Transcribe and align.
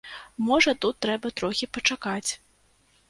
Можа, 0.45 0.71
тут 0.85 0.97
трэба 1.07 1.33
трохі 1.41 1.71
пачакаць. 1.79 2.31